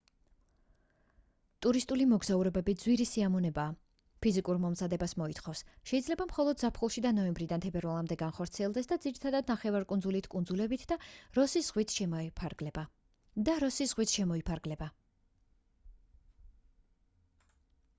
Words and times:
ტურისტული 1.63 2.05
მოგზაურობები 2.13 2.73
ძვირი 2.83 3.05
სიამოვნებაა 3.09 3.73
ფიზიკურ 4.25 4.61
მომზადებას 4.63 5.13
მოითხოვს 5.23 5.61
შეიძლება 5.91 6.27
მხოლოდ 6.31 6.63
ზაფხულში 6.63 7.03
და 7.07 7.11
ნოემბრიდან 7.19 7.65
თებერვლამდე 7.67 8.17
განხორციელდეს 8.23 8.91
და 8.93 8.99
ძირითადად 9.05 9.53
ნახევარკუნძულით 9.55 10.31
კუნძულებით 10.37 10.87
და 10.95 10.99
როსის 11.41 11.71
ზღვით 13.95 14.17
შემოიფარგლება 14.19 14.91